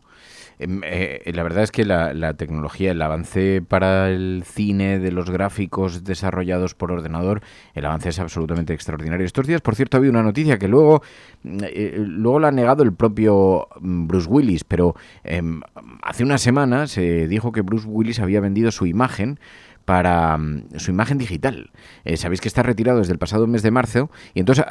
Em, 0.59 0.81
eh, 0.83 1.31
la 1.33 1.43
verdad 1.43 1.63
es 1.63 1.71
que 1.71 1.85
la, 1.85 2.13
la 2.13 2.33
tecnología, 2.33 2.91
el 2.91 3.01
avance 3.01 3.61
para 3.61 4.09
el 4.09 4.43
cine 4.45 4.97
de 4.97 5.11
los 5.11 5.29
gráficos 5.29 6.03
desarrollados 6.03 6.73
por 6.73 6.91
ordenador, 6.91 7.41
el 7.75 7.85
avance 7.85 8.09
es 8.09 8.19
absolutamente 8.19 8.73
extraordinario. 8.73 9.25
Estos 9.25 9.45
días, 9.45 9.61
por 9.61 9.75
cierto, 9.75 9.97
había 9.97 10.09
una 10.09 10.23
noticia 10.23 10.57
que 10.57 10.67
luego, 10.67 11.03
mm, 11.43 11.57
eh, 11.63 11.95
luego 11.97 12.39
la 12.39 12.47
ha 12.47 12.51
negado 12.51 12.83
el 12.83 12.93
propio 12.93 13.67
mm, 13.79 14.07
Bruce 14.07 14.27
Willis, 14.27 14.63
pero 14.63 14.95
em, 15.23 15.61
hace 16.01 16.23
una 16.23 16.39
semana 16.39 16.87
se 16.87 17.27
dijo 17.27 17.51
que 17.51 17.61
Bruce 17.61 17.87
Willis 17.87 18.19
había 18.19 18.41
vendido 18.41 18.71
su 18.71 18.87
imagen 18.87 19.39
para 19.87 20.37
mm, 20.37 20.65
su 20.75 20.91
imagen 20.91 21.17
digital. 21.17 21.71
Eh, 22.03 22.17
Sabéis 22.17 22.41
que 22.41 22.49
está 22.49 22.61
retirado 22.61 22.99
desde 22.99 23.13
el 23.13 23.19
pasado 23.19 23.47
mes 23.47 23.63
de 23.63 23.71
marzo 23.71 24.11
y 24.33 24.41
entonces 24.41 24.65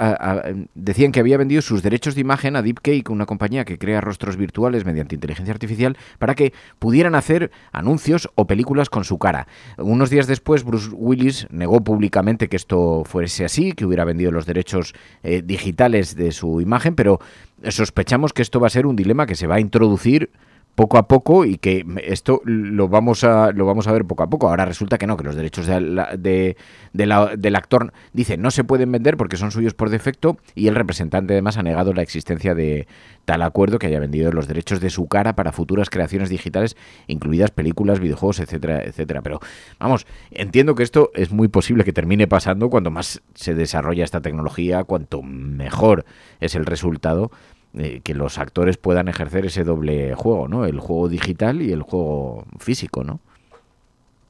decían 0.75 1.11
que 1.11 1.21
había 1.21 1.39
vendido 1.39 1.63
sus 1.63 1.83
derechos 1.83 2.15
de 2.15 2.21
imagen 2.21 2.55
a 2.55 2.61
DeepCake, 2.61 3.09
una 3.09 3.25
compañía 3.25 3.65
que 3.65 3.79
crea 3.79 4.03
rostros 4.03 4.37
virtuales 4.37 4.85
mediante 4.85 5.15
inteligencia 5.15 5.55
artificial, 5.55 5.97
para 6.19 6.35
que 6.35 6.53
pudieran 6.79 7.15
hacer 7.15 7.51
anuncios 7.73 8.29
o 8.35 8.47
películas 8.47 8.91
con 8.91 9.05
su 9.05 9.17
cara. 9.19 9.47
Unos 9.79 10.11
días 10.11 10.27
después, 10.27 10.65
Bruce 10.65 10.91
Willis 10.93 11.47
negó 11.51 11.83
públicamente 11.83 12.49
que 12.49 12.57
esto 12.57 13.03
fuese 13.07 13.47
así, 13.47 13.73
que 13.73 13.87
hubiera 13.87 14.05
vendido 14.05 14.33
los 14.33 14.45
derechos 14.45 14.93
eh, 15.23 15.41
digitales 15.43 16.15
de 16.15 16.31
su 16.31 16.61
imagen, 16.61 16.95
pero 16.95 17.21
sospechamos 17.67 18.35
que 18.35 18.43
esto 18.43 18.61
va 18.61 18.67
a 18.67 18.71
ser 18.71 18.85
un 18.85 18.97
dilema 18.97 19.25
que 19.25 19.35
se 19.35 19.47
va 19.47 19.55
a 19.55 19.61
introducir 19.61 20.31
poco 20.77 20.99
a 20.99 21.09
poco 21.09 21.45
y 21.45 21.57
que 21.57 21.85
esto 22.05 22.41
lo 22.45 22.87
vamos 22.89 23.25
a 23.25 23.51
lo 23.51 23.67
vamos 23.67 23.89
a 23.89 23.93
ver 23.93 24.05
poco 24.05 24.23
a 24.23 24.29
poco. 24.31 24.49
Ahora 24.49 24.65
resulta 24.67 24.99
que 24.99 25.07
no, 25.09 25.17
que 25.17 25.25
los 25.25 25.35
derechos 25.35 25.67
de 25.67 25.81
la- 25.81 26.17
de- 26.17 26.57
la- 26.93 27.35
del 27.37 27.57
actor 27.57 27.93
dice 28.13 28.37
no 28.37 28.51
se 28.53 28.63
pueden 28.63 28.93
vender 28.93 29.17
porque 29.17 29.37
son 29.37 29.51
suyos 29.51 29.75
por 29.75 29.91
defecto 29.91 30.37
y 30.55 30.69
el 30.69 30.75
representante 30.77 31.33
además 31.35 31.57
ha 31.57 31.63
negado 31.63 31.93
la 31.95 32.03
existencia 32.03 32.55
de 32.55 32.87
tal 33.25 33.43
acuerdo 33.43 33.79
que 33.79 33.89
haya 33.89 33.99
vendido 33.99 34.31
los 34.31 34.47
derechos 34.47 34.81
de 34.81 34.91
su 34.91 35.09
cara 35.09 35.35
para 35.35 35.51
futuras 35.51 35.91
creaciones 35.91 36.29
digitales, 36.29 36.77
incluidas 37.09 37.51
películas, 37.51 37.99
videojuegos, 37.99 38.39
etcétera, 38.39 38.85
etcétera. 38.85 39.23
Pero 39.23 39.41
vamos, 39.81 40.07
entiendo 40.31 40.75
que 40.75 40.83
esto 40.85 41.11
es 41.15 41.33
muy 41.33 41.49
posible 41.49 41.85
que 41.85 41.93
termine 41.93 42.29
pasando 42.29 42.69
cuanto 42.71 42.91
más 42.91 43.23
se 43.35 43.55
desarrolla 43.55 44.05
esta 44.05 44.21
tecnología, 44.21 44.85
cuanto 44.85 45.23
mejor 45.23 46.05
es 46.39 46.55
el 46.55 46.67
resultado 46.67 47.31
eh, 47.77 48.01
que 48.03 48.15
los 48.15 48.39
actores 48.39 48.77
puedan 48.77 49.09
ejercer 49.09 49.47
ese 49.47 49.65
doble 49.65 50.15
juego, 50.15 50.49
¿no? 50.49 50.65
El 50.65 50.81
juego 50.81 51.09
digital 51.09 51.63
y 51.63 51.73
el 51.73 51.83
juego 51.83 52.45
físico, 52.59 53.05
¿no? 53.05 53.21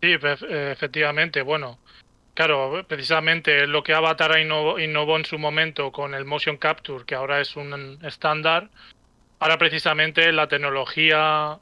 Sí, 0.02 0.08
efe- 0.12 0.72
efectivamente. 0.72 1.42
Bueno, 1.42 1.78
claro, 2.34 2.84
precisamente 2.86 3.66
lo 3.66 3.82
que 3.82 3.94
Avatar 3.94 4.38
innovó, 4.38 4.78
innovó 4.78 5.16
en 5.16 5.24
su 5.24 5.38
momento 5.38 5.92
con 5.92 6.14
el 6.14 6.24
motion 6.24 6.56
capture, 6.56 7.04
que 7.04 7.14
ahora 7.14 7.40
es 7.40 7.56
un 7.56 7.98
estándar, 8.04 8.70
ahora 9.38 9.58
precisamente 9.58 10.32
la 10.32 10.48
tecnología 10.48 11.58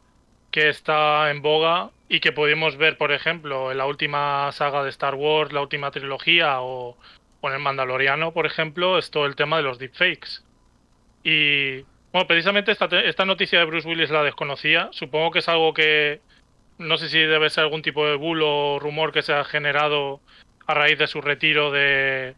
que 0.51 0.69
está 0.69 1.31
en 1.31 1.43
boga 1.43 1.91
y 2.09 2.21
que 2.21 2.33
podemos 2.33 2.77
ver, 2.77 2.97
por 2.99 3.13
ejemplo, 3.13 3.73
en 3.73 3.79
la 3.79 3.87
última 3.87 4.51
saga 4.53 4.83
de 4.85 4.91
Star 4.91 5.15
Wars, 5.15 5.53
la 5.53 5.63
última 5.63 5.91
trilogía 5.91 6.61
o, 6.61 6.97
o 7.41 7.49
en 7.49 7.55
el 7.55 7.61
Mandaloriano, 7.61 8.33
por 8.33 8.47
ejemplo, 8.47 8.99
es 8.99 9.11
todo 9.11 9.27
el 9.27 9.37
tema 9.37 9.57
de 9.57 9.65
los 9.65 9.79
deepfakes. 9.79 10.43
Y 11.25 11.81
bueno, 12.13 12.29
precisamente 12.29 12.71
esta, 12.71 12.87
esta 13.01 13.25
noticia 13.25 13.59
de 13.59 13.65
Bruce 13.65 13.89
Willis 13.89 14.11
la 14.11 14.23
desconocía. 14.23 14.89
Supongo 14.93 15.33
que 15.33 15.41
es 15.41 15.49
algo 15.49 15.75
que 15.75 16.21
no 16.79 16.97
sé 16.99 17.09
si 17.09 17.19
debe 17.19 17.51
ser 17.51 17.65
algún 17.65 17.83
tipo 17.83 18.07
de 18.07 18.17
bulo 18.17 18.75
o 18.75 18.79
rumor 18.79 19.13
que 19.13 19.23
se 19.23 19.33
ha 19.33 19.45
generado 19.45 20.21
a 20.67 20.75
raíz 20.75 20.99
de 20.99 21.07
su 21.07 21.21
retiro 21.21 21.71
de, 21.71 22.35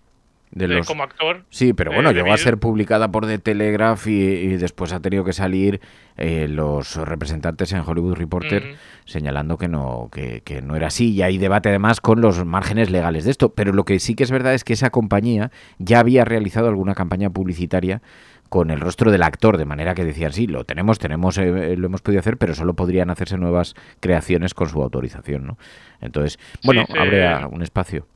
De 0.56 0.68
los... 0.68 0.86
como 0.86 1.02
actor. 1.02 1.44
Sí, 1.50 1.72
pero 1.72 1.90
eh, 1.92 1.94
bueno, 1.94 2.12
llegó 2.12 2.32
a 2.32 2.36
ser 2.38 2.58
publicada 2.58 3.10
por 3.10 3.26
The 3.26 3.38
Telegraph 3.38 4.06
y, 4.06 4.12
y 4.22 4.56
después 4.56 4.92
ha 4.92 5.00
tenido 5.00 5.22
que 5.25 5.32
salir 5.32 5.80
eh, 6.16 6.48
los 6.48 6.96
representantes 6.96 7.72
en 7.72 7.80
Hollywood 7.86 8.14
Reporter 8.14 8.62
señalando 9.04 9.58
que 9.58 9.68
no, 9.68 10.08
que, 10.10 10.40
que 10.40 10.62
no 10.62 10.75
era 10.75 10.86
así. 10.86 11.12
Y 11.12 11.22
hay 11.22 11.36
debate 11.38 11.68
además 11.68 12.00
con 12.00 12.20
los 12.20 12.44
márgenes 12.44 12.90
legales 12.90 13.25
de 13.25 13.30
esto. 13.32 13.50
Pero 13.54 13.72
lo 13.72 13.84
que 13.84 13.98
sí 13.98 14.14
que 14.14 14.25
es 14.25 14.30
verdad 14.30 14.54
es 14.54 14.64
que 14.64 14.72
esa 14.72 14.90
compañía 14.90 15.50
ya 15.78 16.00
había 16.00 16.25
realizado 16.25 16.68
alguna 16.68 16.94
campaña 16.94 17.28
publicitaria 17.30 18.00
con 18.48 18.70
el 18.70 18.80
rostro 18.80 19.10
del 19.10 19.25
actor, 19.25 19.58
de 19.58 19.64
manera 19.64 19.94
que 19.94 20.04
decían, 20.04 20.32
sí, 20.32 20.46
lo 20.46 20.64
tenemos, 20.64 20.98
tenemos, 21.00 21.36
eh, 21.36 21.76
lo 21.76 21.86
hemos 21.88 22.00
podido 22.00 22.20
hacer, 22.20 22.36
pero 22.38 22.54
solo 22.54 22.75
podrían 22.75 23.10
hacerse 23.10 23.36
nuevas 23.36 23.75
creaciones 24.00 24.54
con 24.54 24.68
su 24.68 24.80
autorización, 24.80 25.46
¿no? 25.46 25.58
Entonces, 26.00 26.38
bueno, 26.64 26.84
se- 26.86 26.98
habría 26.98 27.46
un 27.48 27.62
espacio. 27.62 28.06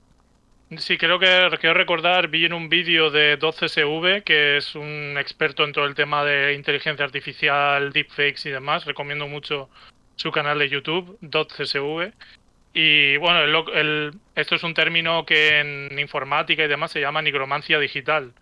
Sí, 0.78 0.96
creo 0.98 1.18
que 1.18 1.26
quiero 1.60 1.74
recordar, 1.74 2.28
vi 2.28 2.44
en 2.44 2.52
un 2.52 2.68
vídeo 2.68 3.10
de 3.10 3.36
12SV, 3.36 4.22
que 4.22 4.56
es 4.56 4.76
un 4.76 5.16
experto 5.18 5.64
en 5.64 5.72
todo 5.72 5.84
el 5.84 5.96
tema 5.96 6.24
de 6.24 6.54
inteligencia 6.54 7.04
artificial, 7.04 7.92
deepfakes 7.92 8.48
y 8.48 8.52
demás. 8.52 8.84
Recomiendo 8.84 9.26
mucho 9.26 9.68
su 10.14 10.30
canal 10.30 10.60
de 10.60 10.68
YouTube, 10.68 11.18
12SV. 11.22 12.12
Y 12.72 13.16
bueno, 13.16 13.40
el 13.42 13.76
el- 13.78 14.14
esto 14.36 14.54
es 14.54 14.62
un 14.62 14.74
término 14.74 15.26
que 15.26 15.58
en 15.60 15.98
informática 15.98 16.64
y 16.64 16.68
demás 16.68 16.92
se 16.92 17.00
llama 17.00 17.20
nigromancia 17.22 17.78
digital. 17.80 18.32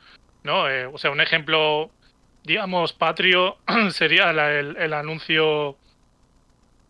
¿no? 0.44 0.68
Eh, 0.70 0.86
o 0.86 0.98
sea, 0.98 1.10
un 1.10 1.20
ejemplo, 1.22 1.90
digamos, 2.44 2.92
patrio 2.92 3.58
sería 3.90 4.32
la- 4.34 4.52
el, 4.58 4.76
el 4.76 4.92
anuncio 4.94 5.78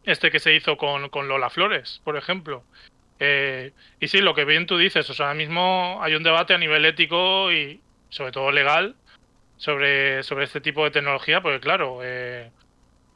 este 0.05 0.31
que 0.31 0.41
se 0.41 0.55
hizo 0.55 0.77
con, 0.77 1.09
con 1.11 1.29
Lola 1.29 1.51
Flores, 1.51 2.01
por 2.05 2.17
ejemplo. 2.17 2.65
Eh, 3.21 3.73
y 4.01 4.09
sí, 4.09 4.19
lo 4.19 4.35
que 4.35 4.45
bien 4.45 4.67
tú 4.67 4.79
dices, 4.79 5.09
o 5.11 5.15
sea, 5.15 5.27
ahora 5.27 5.39
mismo 5.39 5.99
hay 6.03 6.15
un 6.15 6.23
debate 6.23 6.55
a 6.55 6.59
nivel 6.59 6.85
ético 6.85 7.53
y 7.53 7.81
sobre 8.11 8.33
todo 8.33 8.51
legal 8.51 8.95
sobre, 9.57 10.23
sobre 10.23 10.45
este 10.45 10.61
tipo 10.61 10.85
de 10.85 10.91
tecnología, 10.91 11.41
porque 11.41 11.61
claro, 11.61 12.01
eh, 12.03 12.51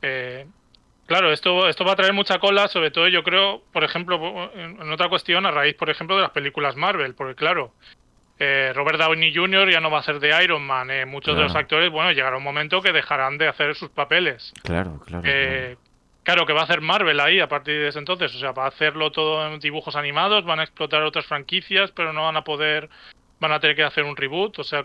eh, 0.03 0.47
claro, 1.07 1.33
esto, 1.33 1.69
esto 1.69 1.85
va 1.85 1.93
a 1.93 1.97
traer 1.97 2.13
mucha 2.13 2.39
cola, 2.39 2.69
sobre 2.69 2.91
todo 2.91 3.09
yo 3.09 3.23
creo, 3.23 3.63
por 3.73 3.85
ejemplo, 3.85 4.51
en, 4.55 4.81
en 4.81 4.93
otra 4.93 5.09
cuestión, 5.09 5.47
a 5.47 5.51
raíz, 5.51 5.75
por 5.77 5.89
ejemplo, 5.89 6.17
de 6.17 6.23
las 6.23 6.33
películas 6.33 6.77
Marvel, 6.77 7.15
porque 7.15 7.37
claro, 7.37 7.73
eh, 8.39 8.73
Robert 8.75 8.99
Downey 8.99 9.33
Jr. 9.33 9.71
ya 9.71 9.81
no 9.81 9.91
va 9.91 10.01
a 10.01 10.03
ser 10.03 10.19
de 10.19 10.43
Iron 10.43 10.67
Man, 10.67 10.91
eh, 10.91 11.07
muchos 11.07 11.37
de 11.37 11.43
los 11.43 11.55
actores, 11.55 11.91
bueno, 11.91 12.11
llegará 12.11 12.37
un 12.37 12.43
momento 12.43 12.83
que 12.83 12.93
dejarán 12.93 13.39
de 13.39 13.47
hacer 13.47 13.77
sus 13.77 13.91
papeles. 13.91 14.53
Claro, 14.65 15.01
claro. 15.07 15.23
Claro, 16.23 16.47
que 16.47 16.53
va 16.53 16.61
a 16.61 16.65
hacer 16.65 16.81
Marvel 16.81 17.21
ahí 17.21 17.41
a 17.41 17.49
partir 17.49 17.75
de 17.81 17.89
ese 17.89 17.99
entonces. 17.99 18.35
O 18.35 18.39
sea, 18.39 18.53
va 18.53 18.65
a 18.65 18.69
hacerlo 18.69 19.11
todo 19.13 19.47
en 19.53 19.59
dibujos 19.61 19.97
animados, 19.97 20.45
van 20.45 20.61
a 20.61 20.65
explotar 20.65 21.03
otras 21.03 21.27
franquicias, 21.27 21.91
pero 21.93 22.13
no 22.13 22.23
van 22.23 22.37
a 22.37 22.45
poder, 22.45 22.89
van 23.41 23.53
a 23.53 23.61
tener 23.61 23.77
que 23.77 23.83
hacer 23.85 24.05
un 24.05 24.17
reboot. 24.17 24.59
O 24.59 24.65
sea, 24.65 24.85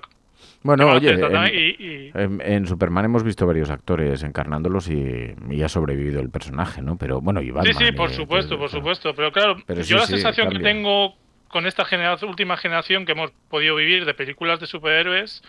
Bueno, 0.64 0.92
oye, 0.92 1.10
en, 1.10 1.54
y- 1.54 1.86
y- 1.86 2.12
en- 2.14 2.42
en 2.42 2.68
Superman 2.68 3.06
hemos 3.06 3.24
visto 3.24 3.46
varios 3.48 3.70
actores 3.70 4.24
encarnándolos 4.24 4.90
y, 4.90 5.34
y 5.50 5.64
ha 5.64 5.70
sobrevivido 5.70 6.20
el 6.20 6.30
personaje, 6.30 6.82
¿no? 6.82 6.98
Pero 6.98 7.22
bueno, 7.22 7.42
y 7.42 7.46
sí, 7.46 7.52
Batman, 7.52 7.74
sí, 7.76 7.92
por 7.94 8.10
eh, 8.10 8.14
supuesto, 8.14 8.58
por 8.58 8.70
supuesto. 8.70 9.14
Pero 9.16 9.32
claro, 9.32 9.58
Pero 9.66 9.82
yo 9.82 9.86
sí, 9.86 9.94
la 9.96 10.06
sí, 10.06 10.14
sensación 10.14 10.50
que 10.50 10.60
tengo 10.60 11.16
con 11.48 11.66
esta 11.66 11.86
generación, 11.86 12.30
última 12.30 12.58
generación 12.58 13.06
que 13.06 13.14
hemos 13.14 13.32
podido 13.50 13.76
vivir 13.76 14.06
de 14.06 14.14
películas 14.14 14.60
de 14.60 14.68
superhéroes 14.68 15.42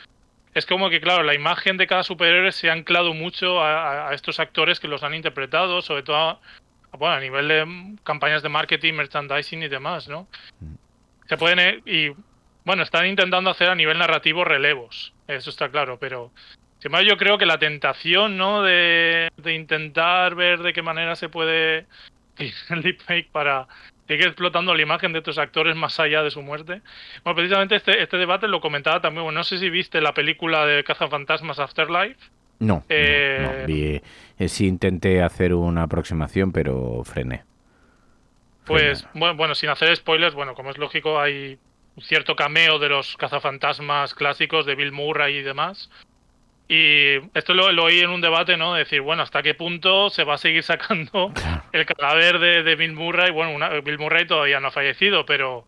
es 0.59 0.67
como 0.67 0.91
que, 0.91 1.00
claro, 1.00 1.23
la 1.23 1.35
imagen 1.35 1.77
de 1.77 1.87
cada 1.87 2.03
superhéroe 2.03 2.53
se 2.53 2.69
ha 2.69 2.73
anclado 2.73 3.15
mucho 3.15 3.62
a, 3.62 4.12
estos 4.12 4.41
actores 4.41 4.81
que 4.81 4.88
los 4.88 5.03
han 5.03 5.15
interpretado, 5.15 5.81
sobre 5.83 6.03
todo 6.03 6.17
a, 6.17 6.41
bueno, 6.99 7.15
a 7.15 7.21
nivel 7.21 7.49
de 7.49 7.65
mm, 7.65 7.97
campañas 7.99 8.43
de 8.43 8.49
marketing, 8.49 8.95
merchandising 8.95 9.62
y 9.62 9.69
demás, 9.69 10.09
¿no? 10.09 10.29
Se 11.29 11.37
pueden. 11.37 11.59
eh, 11.59 11.83
Y 11.87 12.12
bueno, 12.65 12.83
están 12.83 13.07
intentando 13.07 13.50
hacer 13.50 13.71
a 13.71 13.75
nivel 13.75 13.99
narrativo 13.99 14.45
relevos, 14.45 15.15
eso 15.27 15.50
está 15.50 15.69
claro, 15.71 15.99
pero. 15.99 16.33
Sin 16.79 16.91
embargo, 16.91 17.09
yo 17.09 17.17
creo 17.17 17.38
que 17.38 17.47
la 17.47 17.59
tentación, 17.59 18.37
¿no? 18.37 18.62
De, 18.62 19.31
de 19.37 19.55
intentar 19.55 20.37
ver 20.37 20.61
de 20.61 20.73
qué 20.73 20.83
manera 20.83 21.17
se 21.17 21.29
puede 21.29 21.87
el 22.71 22.83
deepfake 22.83 23.31
para 23.31 23.67
seguir 24.09 24.27
explotando 24.27 24.75
la 24.75 24.83
imagen 24.83 25.12
de 25.12 25.19
estos 25.19 25.38
actores 25.38 25.77
más 25.77 26.00
allá 26.00 26.23
de 26.25 26.31
su 26.31 26.43
muerte. 26.43 26.81
Bueno, 27.23 27.37
precisamente 27.37 27.77
este, 27.77 28.03
este 28.03 28.17
debate 28.17 28.49
lo 28.49 28.61
comentaba 28.61 29.00
también, 29.00 29.23
bueno, 29.25 29.38
no 29.38 29.45
sé 29.45 29.59
si 29.59 29.71
viste 29.71 30.00
la 30.00 30.15
película 30.15 30.67
de 30.67 30.83
Cazafantasmas 30.83 31.59
Afterlife. 31.61 32.19
No, 32.61 32.77
no, 32.77 32.83
Eh, 32.88 33.38
no, 33.61 33.67
vi- 33.67 34.00
eh, 34.38 34.49
sí 34.49 34.67
intenté 34.67 35.23
hacer 35.23 35.55
una 35.55 35.85
aproximación, 35.85 36.50
pero 36.50 37.05
frené. 37.05 37.45
Pues, 38.65 39.03
Frené. 39.03 39.12
bueno, 39.21 39.35
bueno, 39.37 39.55
sin 39.55 39.69
hacer 39.71 39.95
spoilers, 39.95 40.35
bueno, 40.35 40.55
como 40.55 40.71
es 40.71 40.79
lógico, 40.79 41.21
hay 41.21 41.59
un 41.97 42.03
cierto 42.03 42.35
cameo 42.35 42.79
de 42.79 42.88
los 42.88 43.17
cazafantasmas 43.17 44.15
clásicos 44.15 44.67
de 44.67 44.75
Bill 44.75 44.93
Murray 44.93 45.37
y 45.37 45.43
demás. 45.43 45.91
Y 46.69 47.17
esto 47.35 47.55
lo, 47.55 47.73
lo 47.73 47.85
oí 47.85 48.00
en 48.00 48.11
un 48.11 48.21
debate, 48.21 48.57
¿no? 48.59 48.75
De 48.75 48.81
decir, 48.81 49.00
bueno, 49.00 49.23
¿hasta 49.23 49.43
qué 49.43 49.55
punto 49.55 50.11
se 50.11 50.25
va 50.25 50.35
a 50.35 50.38
seguir 50.38 50.62
sacando 50.62 51.33
Claro. 51.35 51.58
El 51.73 51.87
cadáver 51.87 52.39
de, 52.39 52.63
de 52.63 52.77
Bill 52.77 52.93
Murray, 52.93 53.31
bueno, 53.31 53.53
una- 53.53 53.69
Bill 53.81 53.99
Murray 53.99 54.27
todavía 54.27 54.61
no 54.61 54.69
ha 54.69 54.73
fallecido, 54.73 55.25
pero 55.27 55.67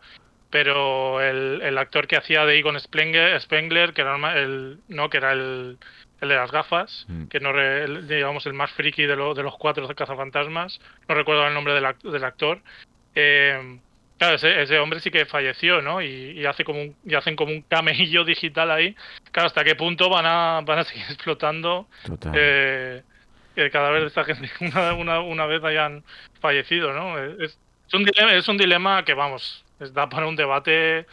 pero 0.53 1.21
el, 1.21 1.63
el 1.63 1.79
actor 1.79 2.09
que 2.09 2.17
hacía 2.17 2.45
de 2.45 2.59
Egon 2.59 2.79
Spengler, 2.81 3.41
Spengler 3.41 3.93
que 3.93 4.01
era 4.01 4.17
el, 4.37 4.79
no, 4.89 5.09
que 5.09 5.19
era 5.19 5.31
el, 5.33 5.79
el 6.21 6.29
de 6.29 6.35
las 6.35 6.51
gafas, 6.51 7.05
Mm. 7.09 7.27
que 7.29 7.39
no 7.39 7.53
re- 7.53 7.85
el- 7.85 8.09
digamos 8.09 8.45
el 8.47 8.53
más 8.55 8.73
friki 8.73 9.05
de, 9.07 9.15
lo- 9.15 9.35
de 9.35 9.45
los 9.45 9.57
cuatro 9.57 9.87
cazafantasmas, 9.95 10.81
no 11.09 11.15
recuerdo 11.15 11.47
el 11.47 11.55
nombre 11.55 11.73
del, 11.75 11.87
del 12.03 12.25
actor. 12.25 12.61
Eh, 13.15 13.79
claro, 14.19 14.35
ese, 14.35 14.61
ese 14.63 14.79
hombre 14.81 14.99
sí 14.99 15.11
que 15.13 15.25
falleció, 15.25 15.83
¿no? 15.83 16.03
Y, 16.03 16.33
y 16.41 16.45
hace 16.47 16.65
como 16.65 16.83
un, 16.83 16.97
y 17.05 17.15
hacen 17.15 17.37
como 17.37 17.53
un 17.53 17.63
camello 17.63 18.25
digital 18.25 18.73
ahí. 18.73 18.97
Claro, 19.31 19.47
¿hasta 19.47 19.63
qué 19.63 19.77
punto 19.77 20.09
van 20.11 20.27
a, 20.27 20.63
van 20.65 20.81
a 20.81 20.85
seguir 20.85 21.05
explotando 21.11 21.87
Total. 22.05 22.33
eh, 22.37 23.03
el 23.57 23.71
cadáver 23.71 24.03
de 24.03 24.07
esta 24.09 24.25
gente 24.25 24.51
una, 24.61 24.95
una, 24.95 25.21
una 25.21 25.47
vez 25.47 25.63
hayan 25.65 26.03
fallecido, 26.41 26.93
¿no? 26.93 27.19
Es, 27.19 27.59
es 27.89 27.95
un 27.95 28.05
dilema, 28.05 28.35
es 28.35 28.49
un 28.49 28.57
dilema 28.57 29.05
que, 29.05 29.15
vamos, 29.15 29.65
da 29.93 30.09
para 30.09 30.29
un 30.29 30.37
debate 30.37 31.07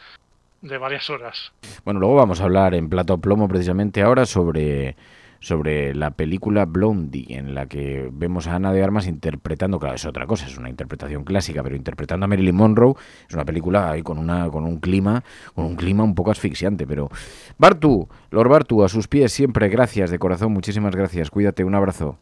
de 0.61 0.77
varias 0.77 1.09
horas. 1.09 1.51
Bueno, 1.85 1.99
luego 1.99 2.15
vamos 2.15 2.41
a 2.41 2.43
hablar 2.43 2.75
en 2.75 2.89
plato 2.89 3.17
plomo 3.17 3.47
precisamente 3.47 4.01
ahora 4.01 4.25
sobre, 4.25 4.95
sobre 5.39 5.95
la 5.95 6.11
película 6.11 6.65
Blondie, 6.65 7.25
en 7.29 7.55
la 7.55 7.67
que 7.67 8.09
vemos 8.11 8.47
a 8.47 8.55
Ana 8.55 8.73
de 8.73 8.83
Armas 8.83 9.07
interpretando, 9.07 9.79
claro, 9.79 9.95
es 9.95 10.05
otra 10.05 10.25
cosa, 10.25 10.45
es 10.45 10.57
una 10.57 10.69
interpretación 10.69 11.23
clásica, 11.23 11.63
pero 11.63 11.75
interpretando 11.75 12.25
a 12.25 12.27
Marilyn 12.27 12.55
Monroe, 12.55 12.93
es 13.27 13.33
una 13.33 13.45
película 13.45 13.91
ahí 13.91 14.03
con 14.03 14.17
una 14.17 14.49
con 14.49 14.63
un 14.63 14.79
clima, 14.79 15.23
con 15.55 15.65
un 15.65 15.75
clima 15.75 16.03
un 16.03 16.15
poco 16.15 16.31
asfixiante, 16.31 16.85
pero 16.85 17.09
Bartu, 17.57 18.07
Lord 18.31 18.49
Bartu, 18.49 18.83
a 18.83 18.89
sus 18.89 19.07
pies 19.07 19.31
siempre, 19.31 19.69
gracias 19.69 20.11
de 20.11 20.19
corazón, 20.19 20.51
muchísimas 20.53 20.95
gracias, 20.95 21.29
cuídate, 21.29 21.63
un 21.63 21.75
abrazo. 21.75 22.19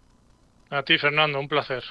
A 0.70 0.84
ti, 0.84 0.98
Fernando, 0.98 1.40
un 1.40 1.48
placer. 1.48 1.84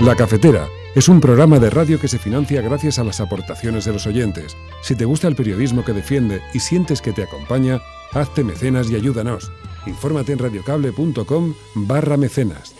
La 0.00 0.16
Cafetera 0.16 0.66
es 0.94 1.08
un 1.08 1.20
programa 1.20 1.58
de 1.58 1.68
radio 1.68 2.00
que 2.00 2.08
se 2.08 2.18
financia 2.18 2.62
gracias 2.62 2.98
a 2.98 3.04
las 3.04 3.20
aportaciones 3.20 3.84
de 3.84 3.92
los 3.92 4.06
oyentes. 4.06 4.56
Si 4.82 4.96
te 4.96 5.04
gusta 5.04 5.28
el 5.28 5.36
periodismo 5.36 5.84
que 5.84 5.92
defiende 5.92 6.40
y 6.54 6.60
sientes 6.60 7.02
que 7.02 7.12
te 7.12 7.22
acompaña, 7.22 7.80
hazte 8.12 8.42
mecenas 8.42 8.90
y 8.90 8.96
ayúdanos. 8.96 9.52
Infórmate 9.86 10.32
en 10.32 10.38
radiocable.com 10.38 11.54
barra 11.74 12.16
mecenas. 12.16 12.79